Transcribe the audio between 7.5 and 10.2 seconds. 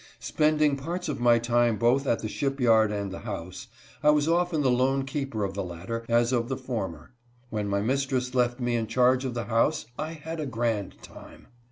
When my mistress left me in charge of the house I